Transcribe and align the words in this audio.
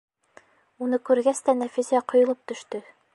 Уны 0.85 0.99
күргәс 1.09 1.43
тә 1.49 1.57
Нәфисә 1.59 2.03
ҡойолоп 2.13 2.43
төштө. 2.53 2.85